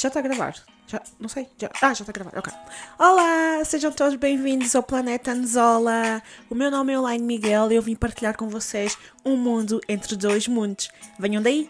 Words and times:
Já 0.00 0.06
está 0.06 0.20
a 0.20 0.22
gravar? 0.22 0.54
Já, 0.86 1.02
não 1.18 1.28
sei. 1.28 1.48
Já, 1.58 1.68
ah, 1.82 1.92
já 1.92 2.04
está 2.04 2.10
a 2.10 2.12
gravar, 2.12 2.38
ok. 2.38 2.52
Olá, 3.00 3.64
sejam 3.64 3.90
todos 3.90 4.14
bem-vindos 4.14 4.76
ao 4.76 4.82
Planeta 4.84 5.32
Anzola. 5.32 6.22
O 6.48 6.54
meu 6.54 6.70
nome 6.70 6.92
é 6.92 6.94
Elaine 6.94 7.24
Miguel 7.24 7.72
e 7.72 7.74
eu 7.74 7.82
vim 7.82 7.96
partilhar 7.96 8.36
com 8.36 8.48
vocês 8.48 8.96
um 9.24 9.36
mundo 9.36 9.80
entre 9.88 10.14
dois 10.14 10.46
mundos. 10.46 10.88
Venham 11.18 11.42
daí! 11.42 11.68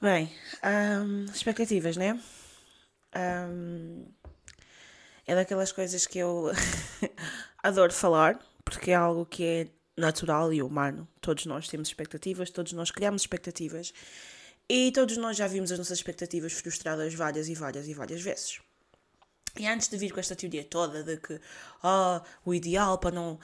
Bem, 0.00 0.32
hum, 0.64 1.26
expectativas, 1.32 1.96
né? 1.96 2.18
Hum, 3.14 4.04
é 5.24 5.36
daquelas 5.36 5.70
coisas 5.70 6.08
que 6.08 6.18
eu 6.18 6.50
adoro 7.62 7.92
falar, 7.92 8.36
porque 8.64 8.90
é 8.90 8.94
algo 8.96 9.24
que 9.24 9.44
é 9.44 9.68
natural 9.96 10.52
e 10.52 10.60
humano. 10.60 11.06
Todos 11.20 11.46
nós 11.46 11.68
temos 11.68 11.86
expectativas, 11.86 12.50
todos 12.50 12.72
nós 12.72 12.90
criamos 12.90 13.22
expectativas 13.22 13.92
e 14.68 14.90
todos 14.92 15.16
nós 15.16 15.36
já 15.36 15.46
vimos 15.46 15.72
as 15.72 15.78
nossas 15.78 15.98
expectativas 15.98 16.52
frustradas 16.52 17.14
várias 17.14 17.48
e 17.48 17.54
várias 17.54 17.88
e 17.88 17.94
várias 17.94 18.20
vezes. 18.20 18.60
E 19.58 19.66
antes 19.66 19.88
de 19.88 19.98
vir 19.98 20.12
com 20.12 20.18
esta 20.18 20.34
teoria 20.34 20.64
toda 20.64 21.02
de 21.02 21.18
que 21.18 21.38
oh, 21.82 22.20
o 22.44 22.54
ideal 22.54 22.96
para 22.96 23.14
não 23.14 23.38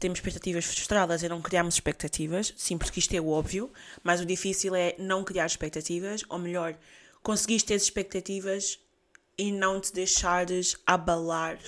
termos 0.00 0.18
expectativas 0.18 0.64
frustradas 0.64 1.22
é 1.22 1.28
não 1.28 1.40
criarmos 1.40 1.74
expectativas, 1.74 2.52
sim, 2.56 2.76
porque 2.76 2.98
isto 2.98 3.14
é 3.14 3.20
óbvio, 3.20 3.72
mas 4.02 4.20
o 4.20 4.26
difícil 4.26 4.74
é 4.74 4.96
não 4.98 5.22
criar 5.22 5.46
expectativas, 5.46 6.24
ou 6.28 6.38
melhor, 6.38 6.76
conseguires 7.22 7.62
ter 7.62 7.74
expectativas 7.74 8.80
e 9.38 9.52
não 9.52 9.80
te 9.80 9.92
deixares 9.92 10.76
abalar 10.84 11.58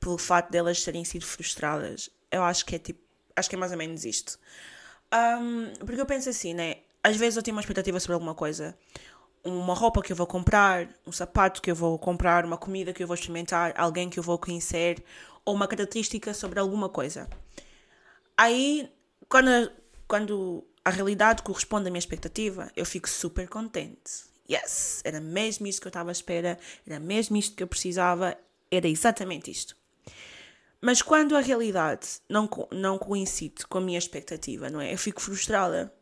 pelo 0.00 0.18
facto 0.18 0.50
delas 0.50 0.82
terem 0.82 1.04
sido 1.04 1.24
frustradas. 1.24 2.10
Eu 2.30 2.42
acho 2.42 2.66
que 2.66 2.74
é 2.74 2.78
tipo, 2.78 3.00
acho 3.36 3.48
que 3.48 3.54
é 3.54 3.58
mais 3.58 3.70
ou 3.70 3.78
menos 3.78 4.04
isto. 4.04 4.36
Um, 5.12 5.72
porque 5.86 6.00
eu 6.00 6.06
penso 6.06 6.28
assim, 6.28 6.54
né? 6.54 6.78
Às 7.04 7.16
vezes 7.16 7.36
eu 7.36 7.42
tenho 7.42 7.54
uma 7.54 7.60
expectativa 7.60 8.00
sobre 8.00 8.14
alguma 8.14 8.34
coisa. 8.34 8.74
Uma 9.44 9.74
roupa 9.74 10.00
que 10.00 10.10
eu 10.10 10.16
vou 10.16 10.26
comprar, 10.26 10.88
um 11.06 11.12
sapato 11.12 11.60
que 11.60 11.70
eu 11.70 11.74
vou 11.74 11.98
comprar, 11.98 12.46
uma 12.46 12.56
comida 12.56 12.94
que 12.94 13.02
eu 13.02 13.06
vou 13.06 13.14
experimentar, 13.14 13.74
alguém 13.76 14.08
que 14.08 14.18
eu 14.18 14.22
vou 14.22 14.38
conhecer, 14.38 15.04
ou 15.44 15.54
uma 15.54 15.68
característica 15.68 16.32
sobre 16.32 16.58
alguma 16.58 16.88
coisa. 16.88 17.28
Aí, 18.34 18.90
quando, 19.28 19.70
quando 20.08 20.64
a 20.82 20.88
realidade 20.88 21.42
corresponde 21.42 21.88
à 21.88 21.90
minha 21.90 21.98
expectativa, 21.98 22.72
eu 22.74 22.86
fico 22.86 23.06
super 23.06 23.46
contente. 23.48 24.24
Yes, 24.50 25.02
era 25.04 25.20
mesmo 25.20 25.66
isto 25.66 25.82
que 25.82 25.86
eu 25.86 25.90
estava 25.90 26.10
à 26.10 26.12
espera, 26.12 26.58
era 26.86 26.98
mesmo 26.98 27.36
isto 27.36 27.54
que 27.54 27.62
eu 27.62 27.68
precisava, 27.68 28.34
era 28.70 28.88
exatamente 28.88 29.50
isto. 29.50 29.76
Mas 30.80 31.02
quando 31.02 31.36
a 31.36 31.40
realidade 31.40 32.06
não, 32.30 32.48
não 32.72 32.96
coincide 32.96 33.66
com 33.66 33.76
a 33.76 33.80
minha 33.82 33.98
expectativa, 33.98 34.70
não 34.70 34.80
é? 34.80 34.92
Eu 34.92 34.98
fico 34.98 35.20
frustrada 35.20 35.92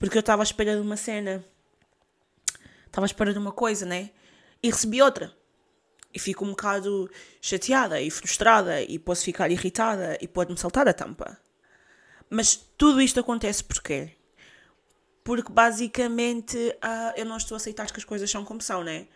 porque 0.00 0.16
eu 0.16 0.20
estava 0.20 0.42
à 0.42 0.44
espera 0.44 0.74
de 0.74 0.80
uma 0.80 0.96
cena. 0.96 1.44
Estava 2.86 3.04
à 3.04 3.06
espera 3.06 3.32
de 3.32 3.38
uma 3.38 3.52
coisa, 3.52 3.84
né? 3.84 4.10
E 4.62 4.70
recebi 4.70 5.00
outra. 5.00 5.32
E 6.12 6.18
fico 6.18 6.44
um 6.44 6.50
bocado 6.50 7.08
chateada 7.40 8.00
e 8.00 8.10
frustrada 8.10 8.82
e 8.82 8.98
posso 8.98 9.24
ficar 9.24 9.50
irritada 9.50 10.18
e 10.20 10.26
pode-me 10.26 10.58
saltar 10.58 10.88
a 10.88 10.94
tampa. 10.94 11.38
Mas 12.30 12.56
tudo 12.78 13.00
isto 13.02 13.20
acontece 13.20 13.62
porquê? 13.62 14.16
Porque 15.22 15.52
basicamente 15.52 16.56
uh, 16.56 17.12
eu 17.14 17.26
não 17.26 17.36
estou 17.36 17.54
a 17.54 17.58
aceitar 17.58 17.86
que 17.92 17.98
as 17.98 18.04
coisas 18.04 18.28
são 18.28 18.42
como 18.42 18.62
são, 18.62 18.82
né? 18.82 19.06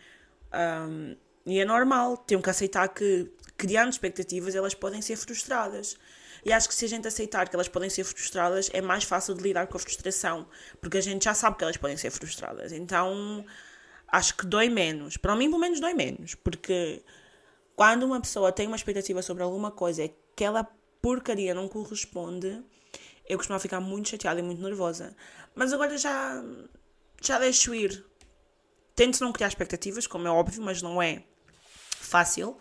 Um, 0.53 1.17
e 1.47 1.59
é 1.59 1.65
normal, 1.65 2.19
tenho 2.19 2.43
que 2.43 2.51
aceitar 2.51 2.89
que 2.89 3.33
criando 3.57 3.91
expectativas 3.91 4.55
elas 4.55 4.75
podem 4.75 5.01
ser 5.01 5.17
frustradas. 5.17 5.97
E 6.45 6.53
acho 6.53 6.69
que 6.69 6.75
se 6.75 6.85
a 6.85 6.89
gente 6.89 7.09
aceitar 7.09 7.49
que 7.49 7.57
elas 7.57 7.69
podem 7.69 7.89
ser 7.89 8.05
frustradas, 8.05 8.71
é 8.73 8.83
mais 8.83 9.05
fácil 9.05 9.35
de 9.35 9.43
lidar 9.43 9.67
com 9.67 9.79
a 9.79 9.81
frustração, 9.81 10.47
porque 10.81 10.99
a 10.99 11.01
gente 11.01 11.25
já 11.25 11.33
sabe 11.33 11.57
que 11.57 11.65
elas 11.65 11.77
podem 11.79 11.97
ser 11.97 12.11
frustradas. 12.11 12.71
Então, 12.71 13.45
acho 14.07 14.37
que 14.37 14.45
dói 14.45 14.69
menos. 14.69 15.17
Para 15.17 15.35
mim, 15.35 15.49
pelo 15.49 15.61
menos, 15.61 15.81
dói 15.81 15.95
menos, 15.95 16.35
porque 16.35 17.03
quando 17.75 18.03
uma 18.03 18.21
pessoa 18.21 18.53
tem 18.53 18.67
uma 18.67 18.77
expectativa 18.77 19.23
sobre 19.23 19.43
alguma 19.43 19.71
coisa 19.71 20.03
e 20.03 20.15
aquela 20.33 20.65
porcaria 21.01 21.55
não 21.55 21.67
corresponde, 21.67 22.63
eu 23.27 23.39
costumo 23.39 23.59
ficar 23.59 23.81
muito 23.81 24.11
chateada 24.11 24.41
e 24.41 24.43
muito 24.43 24.63
nervosa. 24.63 25.17
Mas 25.55 25.73
agora 25.73 25.97
já, 25.97 26.45
já 27.23 27.39
deixo 27.39 27.75
ir. 27.75 28.05
Tento 28.95 29.21
não 29.25 29.33
criar 29.33 29.49
expectativas, 29.49 30.07
como 30.07 30.29
é 30.29 30.31
óbvio, 30.31 30.63
mas 30.63 30.83
não 30.83 31.01
é 31.01 31.25
fácil. 31.99 32.59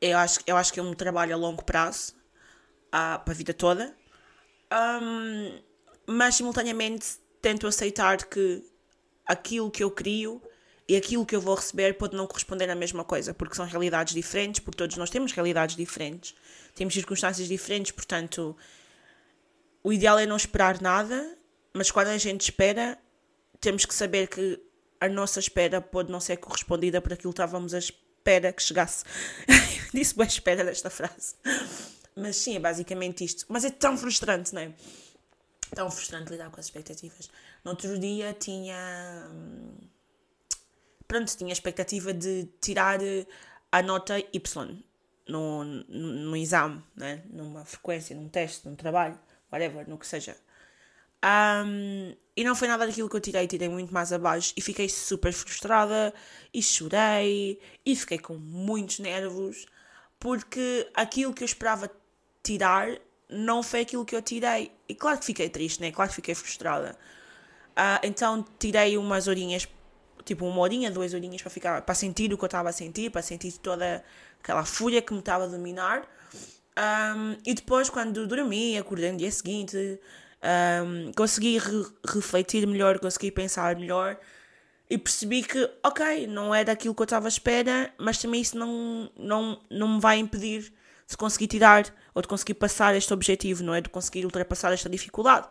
Eu 0.00 0.18
acho, 0.18 0.40
eu 0.46 0.56
acho 0.56 0.72
que 0.72 0.80
é 0.80 0.82
um 0.82 0.94
trabalho 0.94 1.32
a 1.32 1.38
longo 1.38 1.64
prazo 1.64 2.19
para 2.90 3.22
a 3.26 3.32
vida 3.32 3.54
toda, 3.54 3.94
um, 5.02 5.58
mas 6.06 6.34
simultaneamente 6.34 7.06
tento 7.40 7.66
aceitar 7.66 8.24
que 8.24 8.64
aquilo 9.26 9.70
que 9.70 9.82
eu 9.82 9.90
crio 9.90 10.42
e 10.88 10.96
aquilo 10.96 11.24
que 11.24 11.36
eu 11.36 11.40
vou 11.40 11.54
receber 11.54 11.94
pode 11.94 12.16
não 12.16 12.26
corresponder 12.26 12.68
à 12.68 12.74
mesma 12.74 13.04
coisa, 13.04 13.32
porque 13.32 13.54
são 13.54 13.64
realidades 13.64 14.12
diferentes, 14.12 14.60
porque 14.60 14.76
todos 14.76 14.96
nós 14.96 15.08
temos 15.08 15.32
realidades 15.32 15.76
diferentes, 15.76 16.34
temos 16.74 16.94
circunstâncias 16.94 17.46
diferentes, 17.46 17.92
portanto, 17.92 18.56
o 19.84 19.92
ideal 19.92 20.18
é 20.18 20.26
não 20.26 20.36
esperar 20.36 20.80
nada, 20.80 21.38
mas 21.72 21.90
quando 21.90 22.08
a 22.08 22.18
gente 22.18 22.42
espera, 22.42 22.98
temos 23.60 23.84
que 23.84 23.94
saber 23.94 24.26
que 24.26 24.60
a 25.00 25.08
nossa 25.08 25.38
espera 25.38 25.80
pode 25.80 26.10
não 26.10 26.20
ser 26.20 26.36
correspondida 26.38 27.00
por 27.00 27.12
aquilo 27.12 27.32
que 27.32 27.40
estávamos 27.40 27.72
à 27.72 27.78
espera 27.78 28.52
que 28.52 28.62
chegasse. 28.62 29.04
Disse 29.94 30.16
bem 30.16 30.26
espera 30.26 30.64
desta 30.64 30.90
frase. 30.90 31.36
Mas 32.20 32.36
sim, 32.36 32.56
é 32.56 32.58
basicamente 32.58 33.24
isto. 33.24 33.46
Mas 33.48 33.64
é 33.64 33.70
tão 33.70 33.96
frustrante, 33.96 34.54
não 34.54 34.62
é? 34.62 34.72
Tão 35.74 35.90
frustrante 35.90 36.30
lidar 36.30 36.50
com 36.50 36.60
as 36.60 36.66
expectativas. 36.66 37.30
No 37.64 37.72
outro 37.72 37.98
dia 37.98 38.34
tinha. 38.38 39.28
Hum, 39.30 39.76
pronto, 41.06 41.36
tinha 41.36 41.50
a 41.50 41.52
expectativa 41.52 42.12
de 42.12 42.48
tirar 42.60 43.02
eh, 43.02 43.26
a 43.72 43.82
nota 43.82 44.18
Y 44.18 44.84
no, 45.28 45.64
no, 45.64 45.84
no 45.88 46.36
exame, 46.36 46.82
né? 46.96 47.22
numa 47.30 47.64
frequência, 47.64 48.14
num 48.16 48.28
teste, 48.28 48.68
num 48.68 48.74
trabalho, 48.74 49.18
whatever, 49.50 49.88
no 49.88 49.96
que 49.96 50.06
seja. 50.06 50.36
Um, 51.22 52.16
e 52.34 52.42
não 52.42 52.56
foi 52.56 52.66
nada 52.66 52.86
daquilo 52.86 53.08
que 53.08 53.16
eu 53.16 53.20
tirei, 53.20 53.46
tirei 53.46 53.68
muito 53.68 53.92
mais 53.92 54.12
abaixo 54.12 54.54
e 54.56 54.62
fiquei 54.62 54.88
super 54.88 55.32
frustrada 55.32 56.14
e 56.52 56.62
chorei 56.62 57.60
e 57.84 57.94
fiquei 57.94 58.18
com 58.18 58.34
muitos 58.38 58.98
nervos 59.00 59.66
porque 60.18 60.88
aquilo 60.94 61.34
que 61.34 61.42
eu 61.42 61.46
esperava 61.46 61.90
tirar 62.42 62.88
não 63.28 63.62
foi 63.62 63.80
aquilo 63.80 64.04
que 64.04 64.14
eu 64.14 64.22
tirei. 64.22 64.72
E 64.88 64.94
claro 64.94 65.18
que 65.18 65.24
fiquei 65.24 65.48
triste, 65.48 65.80
né? 65.80 65.92
Claro 65.92 66.08
que 66.10 66.16
fiquei 66.16 66.34
frustrada. 66.34 66.96
Uh, 67.70 68.00
então 68.02 68.44
tirei 68.58 68.98
umas 68.98 69.28
horinhas, 69.28 69.68
tipo 70.24 70.44
uma 70.46 70.60
horinha, 70.60 70.90
duas 70.90 71.14
horinhas 71.14 71.40
para 71.40 71.50
ficar, 71.50 71.82
para 71.82 71.94
sentir 71.94 72.32
o 72.32 72.36
que 72.36 72.44
eu 72.44 72.46
estava 72.46 72.68
a 72.68 72.72
sentir, 72.72 73.10
para 73.10 73.22
sentir 73.22 73.52
toda 73.58 74.04
aquela 74.42 74.64
fúria 74.64 75.00
que 75.00 75.12
me 75.12 75.20
estava 75.20 75.44
a 75.44 75.46
dominar. 75.46 76.02
Um, 76.76 77.36
e 77.44 77.54
depois, 77.54 77.90
quando 77.90 78.26
dormi, 78.26 78.78
acordei 78.78 79.12
no 79.12 79.18
dia 79.18 79.30
seguinte, 79.30 79.76
um, 80.84 81.12
consegui 81.12 81.58
re 81.58 81.86
refletir 82.06 82.66
melhor, 82.66 82.98
consegui 82.98 83.30
pensar 83.30 83.76
melhor 83.76 84.18
e 84.88 84.98
percebi 84.98 85.42
que, 85.42 85.70
ok, 85.84 86.26
não 86.26 86.54
era 86.54 86.72
aquilo 86.72 86.94
que 86.94 87.02
eu 87.02 87.04
estava 87.04 87.26
à 87.26 87.28
espera, 87.28 87.92
mas 87.98 88.18
também 88.18 88.40
isso 88.40 88.58
não, 88.58 89.10
não, 89.16 89.60
não 89.70 89.88
me 89.94 90.00
vai 90.00 90.18
impedir 90.18 90.72
de 91.06 91.16
conseguir 91.16 91.46
tirar 91.46 91.84
ou 92.20 92.22
de 92.22 92.28
conseguir 92.28 92.54
passar 92.54 92.94
este 92.94 93.12
objetivo, 93.12 93.64
não 93.64 93.74
é? 93.74 93.80
De 93.80 93.88
conseguir 93.88 94.24
ultrapassar 94.24 94.72
esta 94.72 94.88
dificuldade. 94.88 95.48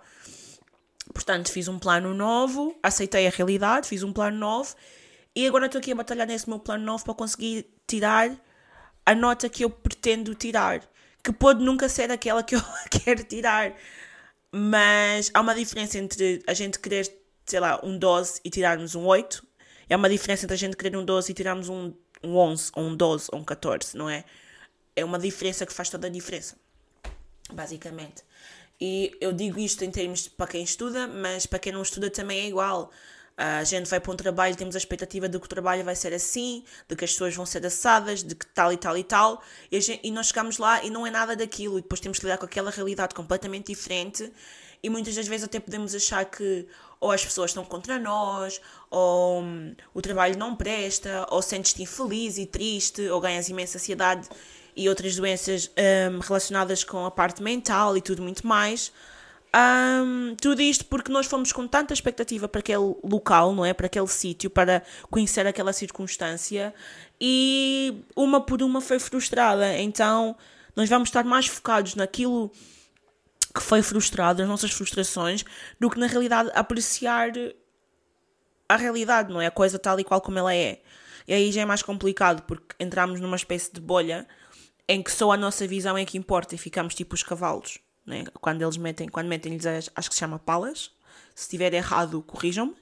Portanto, 1.13 1.51
fiz 1.51 1.67
um 1.67 1.79
plano 1.79 2.13
novo, 2.13 2.77
aceitei 2.83 3.27
a 3.27 3.31
realidade, 3.31 3.87
fiz 3.87 4.03
um 4.03 4.13
plano 4.13 4.37
novo 4.37 4.75
e 5.35 5.47
agora 5.47 5.65
estou 5.65 5.79
aqui 5.79 5.91
a 5.91 5.95
batalhar 5.95 6.27
nesse 6.27 6.47
meu 6.47 6.59
plano 6.59 6.85
novo 6.85 7.03
para 7.03 7.13
conseguir 7.15 7.65
tirar 7.87 8.31
a 9.05 9.15
nota 9.15 9.49
que 9.49 9.63
eu 9.63 9.69
pretendo 9.69 10.35
tirar, 10.35 10.81
que 11.23 11.33
pode 11.33 11.63
nunca 11.63 11.89
ser 11.89 12.11
aquela 12.11 12.43
que 12.43 12.55
eu 12.55 12.61
quero 12.91 13.23
tirar, 13.23 13.73
mas 14.51 15.31
há 15.33 15.41
uma 15.41 15.55
diferença 15.55 15.97
entre 15.97 16.43
a 16.45 16.53
gente 16.53 16.77
querer, 16.77 17.11
sei 17.45 17.59
lá, 17.59 17.79
um 17.83 17.97
12 17.97 18.41
e 18.43 18.49
tirarmos 18.51 18.93
um 18.93 19.05
8, 19.07 19.43
e 19.89 19.93
há 19.93 19.97
uma 19.97 20.09
diferença 20.09 20.45
entre 20.45 20.53
a 20.53 20.57
gente 20.57 20.77
querer 20.77 20.95
um 20.95 21.03
12 21.03 21.31
e 21.31 21.33
tirarmos 21.33 21.69
um, 21.69 21.91
um 22.23 22.35
11, 22.37 22.71
ou 22.75 22.83
um 22.83 22.95
12, 22.95 23.29
ou 23.31 23.39
um 23.39 23.43
14, 23.43 23.97
não 23.97 24.07
é? 24.07 24.23
É 24.99 25.05
uma 25.05 25.19
diferença 25.19 25.65
que 25.65 25.73
faz 25.73 25.89
toda 25.89 26.07
a 26.07 26.09
diferença, 26.09 26.55
basicamente. 27.51 28.23
E 28.79 29.17
eu 29.19 29.33
digo 29.33 29.59
isto 29.59 29.83
em 29.83 29.91
termos 29.91 30.23
de, 30.23 30.29
para 30.29 30.47
quem 30.47 30.63
estuda, 30.63 31.07
mas 31.07 31.45
para 31.45 31.59
quem 31.59 31.73
não 31.73 31.81
estuda 31.81 32.09
também 32.09 32.39
é 32.39 32.47
igual. 32.47 32.91
A 33.35 33.63
gente 33.63 33.89
vai 33.89 34.01
para 34.01 34.11
um 34.11 34.15
trabalho, 34.17 34.55
temos 34.55 34.75
a 34.75 34.77
expectativa 34.77 35.29
de 35.29 35.39
que 35.39 35.45
o 35.45 35.47
trabalho 35.47 35.81
vai 35.83 35.95
ser 35.95 36.13
assim, 36.13 36.63
de 36.89 36.95
que 36.95 37.05
as 37.05 37.11
pessoas 37.11 37.33
vão 37.33 37.45
ser 37.45 37.65
assadas, 37.65 38.21
de 38.21 38.35
que 38.35 38.45
tal 38.47 38.73
e 38.73 38.77
tal 38.77 38.97
e 38.97 39.03
tal, 39.03 39.41
e, 39.71 39.79
gente, 39.79 40.01
e 40.05 40.11
nós 40.11 40.27
chegamos 40.27 40.57
lá 40.57 40.83
e 40.83 40.89
não 40.89 41.07
é 41.07 41.09
nada 41.09 41.37
daquilo, 41.37 41.79
e 41.79 41.81
depois 41.81 42.01
temos 42.01 42.19
que 42.19 42.25
lidar 42.25 42.37
com 42.37 42.45
aquela 42.45 42.69
realidade 42.69 43.15
completamente 43.15 43.67
diferente, 43.67 44.29
e 44.83 44.89
muitas 44.89 45.15
das 45.15 45.25
vezes 45.25 45.45
até 45.45 45.57
podemos 45.57 45.95
achar 45.95 46.25
que 46.25 46.67
ou 46.99 47.11
as 47.11 47.23
pessoas 47.23 47.51
estão 47.51 47.63
contra 47.63 47.97
nós, 47.97 48.59
ou 48.89 49.41
hum, 49.41 49.73
o 49.93 50.01
trabalho 50.01 50.37
não 50.37 50.53
presta, 50.53 51.25
ou 51.29 51.41
sentes-te 51.41 51.81
infeliz 51.81 52.37
e 52.37 52.45
triste, 52.45 53.07
ou 53.07 53.21
ganhas 53.21 53.47
imensa 53.47 53.77
ansiedade 53.77 54.27
e 54.79 54.87
outras 54.87 55.13
doenças 55.13 55.69
um, 56.09 56.19
relacionadas 56.19 56.85
com 56.85 57.05
a 57.05 57.11
parte 57.11 57.43
mental 57.43 57.97
e 57.97 58.01
tudo 58.01 58.21
muito 58.21 58.47
mais. 58.47 58.93
Um, 59.53 60.35
tudo 60.41 60.61
isto 60.61 60.85
porque 60.85 61.11
nós 61.11 61.25
fomos 61.25 61.51
com 61.51 61.67
tanta 61.67 61.93
expectativa 61.93 62.47
para 62.47 62.59
aquele 62.59 62.95
local, 63.03 63.53
não 63.53 63.65
é? 63.65 63.73
Para 63.73 63.87
aquele 63.87 64.07
sítio, 64.07 64.49
para 64.49 64.81
conhecer 65.11 65.45
aquela 65.45 65.73
circunstância 65.73 66.73
e 67.19 68.01
uma 68.15 68.39
por 68.39 68.63
uma 68.63 68.79
foi 68.79 68.99
frustrada. 68.99 69.77
Então 69.77 70.33
nós 70.73 70.87
vamos 70.87 71.09
estar 71.09 71.25
mais 71.25 71.45
focados 71.45 71.95
naquilo 71.95 72.49
que 73.53 73.61
foi 73.61 73.81
frustrado, 73.81 74.39
nas 74.39 74.47
nossas 74.47 74.71
frustrações, 74.71 75.43
do 75.77 75.89
que 75.89 75.99
na 75.99 76.07
realidade 76.07 76.51
apreciar 76.53 77.31
a 78.69 78.77
realidade, 78.77 79.33
não 79.33 79.41
é? 79.41 79.47
A 79.47 79.51
coisa 79.51 79.77
tal 79.77 79.99
e 79.99 80.05
qual 80.05 80.21
como 80.21 80.39
ela 80.39 80.55
é. 80.55 80.79
E 81.27 81.33
aí 81.33 81.51
já 81.51 81.63
é 81.63 81.65
mais 81.65 81.81
complicado 81.81 82.43
porque 82.43 82.75
entramos 82.79 83.19
numa 83.19 83.35
espécie 83.35 83.73
de 83.73 83.81
bolha 83.81 84.25
em 84.89 85.03
que 85.03 85.11
só 85.11 85.31
a 85.31 85.37
nossa 85.37 85.67
visão 85.67 85.95
é 85.95 86.03
que 86.03 86.17
importa 86.17 86.55
e 86.55 86.57
ficamos 86.57 86.95
tipo 86.95 87.13
os 87.13 87.21
cavalos, 87.21 87.77
né? 88.03 88.25
Quando 88.41 88.63
eles 88.63 88.75
metem, 88.75 89.07
quando 89.07 89.27
metem-lhes 89.27 89.63
as, 89.67 89.89
acho 89.95 90.09
que 90.09 90.15
se 90.15 90.19
chama 90.19 90.39
palas, 90.39 90.91
se 91.35 91.43
estiver 91.43 91.71
errado, 91.75 92.23
corrijam-me. 92.23 92.75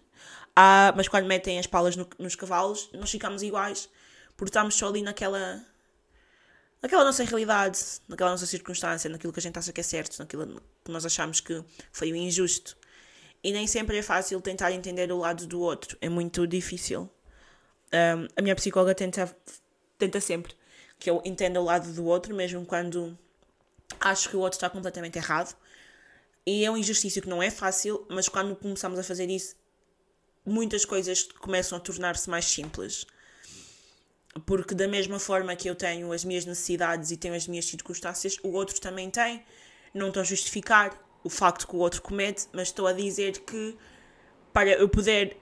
Ah, 0.56 0.94
mas 0.96 1.10
quando 1.10 1.26
metem 1.28 1.60
as 1.60 1.68
palas 1.68 1.98
no, 1.98 2.08
nos 2.18 2.34
cavalos, 2.34 2.90
nós 2.94 3.12
ficamos 3.12 3.44
iguais, 3.44 3.90
porque 4.38 4.50
estamos 4.50 4.74
só 4.76 4.88
ali 4.88 5.02
naquela 5.02 5.62
naquela 6.82 7.04
nossa 7.04 7.26
realidade, 7.26 7.78
naquela 8.08 8.32
nossa 8.32 8.46
circunstância, 8.46 9.10
naquilo 9.10 9.34
que 9.34 9.40
a 9.40 9.44
gente 9.44 9.60
acha 9.60 9.74
que 9.74 9.82
é 9.82 9.84
certo, 9.84 10.18
naquilo 10.18 10.62
que 10.86 10.92
nós 10.92 11.06
achamos 11.06 11.42
que 11.42 11.62
foi 11.92 12.14
o 12.14 12.16
injusto. 12.16 12.78
E 13.44 13.52
nem 13.52 13.68
sempre 13.68 13.98
é 13.98 14.02
fácil 14.02 14.40
tentar 14.40 14.72
entender 14.72 15.12
o 15.12 15.18
lado 15.18 15.46
do 15.46 15.60
outro, 15.60 15.98
é 16.00 16.08
muito 16.08 16.48
difícil. 16.48 17.10
Um, 17.94 18.28
a 18.38 18.42
minha 18.42 18.56
psicóloga 18.56 18.96
tenta, 18.96 19.36
tenta 19.98 20.22
sempre 20.22 20.56
que 21.00 21.10
eu 21.10 21.22
entenda 21.24 21.62
o 21.62 21.64
lado 21.64 21.92
do 21.92 22.06
outro, 22.06 22.36
mesmo 22.36 22.66
quando 22.66 23.18
acho 24.00 24.30
que 24.30 24.36
o 24.36 24.40
outro 24.40 24.58
está 24.58 24.70
completamente 24.70 25.18
errado. 25.18 25.56
E 26.46 26.64
é 26.64 26.72
um 26.72 26.78
exercício 26.78 27.22
que 27.22 27.30
não 27.30 27.44
é 27.44 27.52
fácil, 27.52 28.06
mas 28.10 28.30
quando 28.30 28.56
começamos 28.56 28.98
a 28.98 29.04
fazer 29.04 29.30
isso, 29.30 29.56
muitas 30.46 30.86
coisas 30.86 31.24
começam 31.24 31.78
a 31.78 31.82
tornar-se 31.82 32.30
mais 32.30 32.46
simples. 32.46 33.06
Porque, 34.46 34.74
da 34.74 34.88
mesma 34.88 35.20
forma 35.20 35.56
que 35.56 35.70
eu 35.70 35.76
tenho 35.76 36.12
as 36.12 36.24
minhas 36.24 36.46
necessidades 36.46 37.12
e 37.12 37.18
tenho 37.18 37.36
as 37.36 37.48
minhas 37.48 37.66
circunstâncias, 37.66 38.38
o 38.44 38.52
outro 38.52 38.80
também 38.80 39.10
tem. 39.10 39.44
Não 39.94 40.08
estou 40.08 40.22
a 40.22 40.24
justificar 40.24 40.98
o 41.24 41.30
facto 41.30 41.68
que 41.68 41.76
o 41.76 41.80
outro 41.80 42.02
comete, 42.02 42.48
mas 42.54 42.70
estou 42.70 42.88
a 42.88 42.94
dizer 42.94 43.40
que 43.40 43.76
para 44.54 44.70
eu 44.70 44.88
poder 44.88 45.38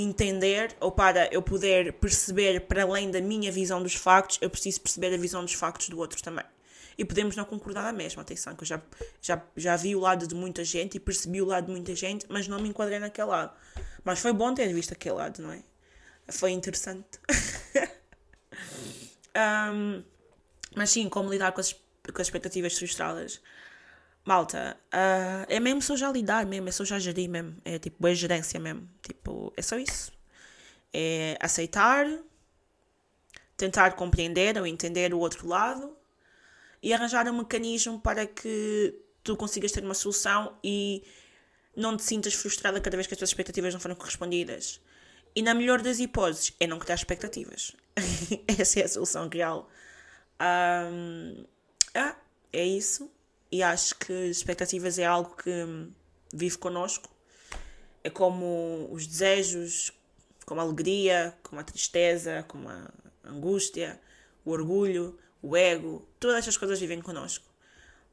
entender 0.00 0.76
ou 0.80 0.92
para 0.92 1.32
eu 1.32 1.42
poder 1.42 1.92
perceber 1.94 2.60
para 2.62 2.82
além 2.82 3.10
da 3.10 3.20
minha 3.20 3.50
visão 3.50 3.82
dos 3.82 3.94
factos, 3.94 4.38
eu 4.40 4.50
preciso 4.50 4.80
perceber 4.80 5.14
a 5.14 5.16
visão 5.16 5.42
dos 5.42 5.54
factos 5.54 5.88
do 5.88 5.98
outro 5.98 6.22
também. 6.22 6.44
E 6.98 7.04
podemos 7.04 7.36
não 7.36 7.44
concordar 7.44 7.82
na 7.82 7.92
mesma, 7.92 8.22
atenção, 8.22 8.54
que 8.54 8.62
eu 8.62 8.66
já, 8.66 8.80
já, 9.20 9.42
já 9.56 9.76
vi 9.76 9.94
o 9.94 10.00
lado 10.00 10.26
de 10.26 10.34
muita 10.34 10.64
gente 10.64 10.96
e 10.96 11.00
percebi 11.00 11.42
o 11.42 11.44
lado 11.44 11.66
de 11.66 11.72
muita 11.72 11.94
gente, 11.94 12.26
mas 12.28 12.48
não 12.48 12.58
me 12.58 12.68
enquadrei 12.68 12.98
naquele 12.98 13.28
lado. 13.28 13.52
Mas 14.02 14.18
foi 14.18 14.32
bom 14.32 14.54
ter 14.54 14.72
visto 14.72 14.92
aquele 14.92 15.16
lado, 15.16 15.42
não 15.42 15.52
é? 15.52 15.62
Foi 16.28 16.52
interessante. 16.52 17.18
um, 19.74 20.02
mas 20.74 20.90
sim, 20.90 21.08
como 21.08 21.30
lidar 21.30 21.52
com 21.52 21.60
as, 21.60 21.72
com 21.72 22.20
as 22.20 22.26
expectativas 22.26 22.78
frustradas. 22.78 23.40
Malta, 24.26 24.76
uh, 24.92 25.46
é 25.48 25.60
mesmo 25.60 25.80
só 25.80 25.94
já 25.94 26.10
lidar 26.10 26.44
mesmo, 26.46 26.68
é 26.68 26.72
só 26.72 26.84
já 26.84 26.98
gerir 26.98 27.30
mesmo. 27.30 27.56
É 27.64 27.78
tipo, 27.78 27.96
boa 28.00 28.12
gerência 28.12 28.58
mesmo. 28.58 28.90
Tipo, 29.00 29.52
é 29.56 29.62
só 29.62 29.78
isso. 29.78 30.12
É 30.92 31.38
aceitar, 31.40 32.08
tentar 33.56 33.92
compreender 33.92 34.58
ou 34.58 34.66
entender 34.66 35.14
o 35.14 35.20
outro 35.20 35.46
lado 35.46 35.96
e 36.82 36.92
arranjar 36.92 37.28
um 37.28 37.38
mecanismo 37.38 38.00
para 38.00 38.26
que 38.26 39.00
tu 39.22 39.36
consigas 39.36 39.70
ter 39.70 39.84
uma 39.84 39.94
solução 39.94 40.58
e 40.62 41.04
não 41.76 41.96
te 41.96 42.02
sintas 42.02 42.34
frustrada 42.34 42.80
cada 42.80 42.96
vez 42.96 43.06
que 43.06 43.14
as 43.14 43.18
tuas 43.18 43.30
expectativas 43.30 43.72
não 43.72 43.80
foram 43.80 43.94
correspondidas. 43.94 44.80
E 45.36 45.42
na 45.42 45.54
melhor 45.54 45.80
das 45.80 46.00
hipóteses, 46.00 46.52
é 46.58 46.66
não 46.66 46.80
criar 46.80 46.96
expectativas. 46.96 47.76
Essa 48.48 48.80
é 48.80 48.84
a 48.84 48.88
solução 48.88 49.28
real. 49.28 49.70
Um, 50.40 51.44
ah, 51.94 52.16
é 52.52 52.64
isso 52.64 53.08
e 53.56 53.62
acho 53.62 53.94
que 53.94 54.12
expectativas 54.12 54.98
é 54.98 55.06
algo 55.06 55.34
que 55.34 55.50
vive 56.30 56.58
connosco. 56.58 57.08
É 58.04 58.10
como 58.10 58.86
os 58.92 59.06
desejos, 59.06 59.90
como 60.44 60.60
a 60.60 60.64
alegria, 60.64 61.34
como 61.42 61.58
a 61.58 61.64
tristeza, 61.64 62.44
como 62.46 62.68
a 62.68 62.92
angústia, 63.24 63.98
o 64.44 64.50
orgulho, 64.50 65.18
o 65.40 65.56
ego, 65.56 66.06
todas 66.20 66.36
estas 66.36 66.58
coisas 66.58 66.78
vivem 66.78 67.00
connosco. 67.00 67.46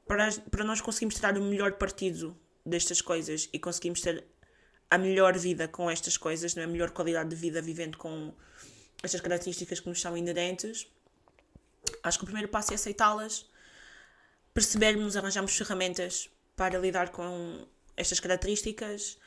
Para, 0.07 0.31
para 0.49 0.63
nós 0.63 0.79
conseguirmos 0.79 1.15
tirar 1.15 1.37
o 1.37 1.41
melhor 1.41 1.73
partido 1.73 2.37
destas 2.65 3.01
coisas 3.01 3.49
e 3.51 3.59
conseguirmos 3.59 3.99
ter 3.99 4.23
a 4.89 4.97
melhor 4.97 5.37
vida 5.37 5.67
com 5.67 5.91
estas 5.91 6.15
coisas, 6.15 6.55
não 6.55 6.63
é? 6.63 6.65
a 6.65 6.69
melhor 6.69 6.91
qualidade 6.91 7.29
de 7.29 7.35
vida 7.35 7.61
vivendo 7.61 7.97
com 7.97 8.33
estas 9.03 9.19
características 9.19 9.81
que 9.81 9.89
nos 9.89 9.99
são 9.99 10.15
inerentes, 10.15 10.87
acho 12.01 12.17
que 12.17 12.23
o 12.23 12.27
primeiro 12.27 12.47
passo 12.47 12.71
é 12.71 12.75
aceitá-las 12.75 13.51
percebermos, 14.53 15.17
arranjarmos 15.17 15.57
ferramentas 15.57 16.29
para 16.55 16.77
lidar 16.77 17.09
com 17.09 17.65
estas 17.97 18.19
características. 18.19 19.17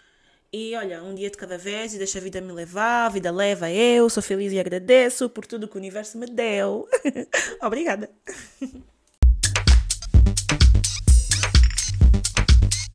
E 0.53 0.75
olha, 0.77 1.03
um 1.03 1.15
dia 1.15 1.29
de 1.29 1.37
cada 1.37 1.59
vez 1.59 1.93
e 1.93 1.99
deixa 1.99 2.19
a 2.19 2.23
vida 2.23 2.41
me 2.41 2.53
levar, 2.53 3.07
a 3.07 3.09
vida 3.09 3.31
leva 3.31 3.71
eu, 3.71 4.09
sou 4.09 4.23
feliz 4.23 4.53
e 4.53 4.61
agradeço 4.61 5.29
por 5.29 5.45
tudo 5.45 5.69
que 5.69 5.77
o 5.77 5.79
universo 5.79 6.17
me 6.17 6.27
deu. 6.27 6.89
Obrigada. 7.61 8.11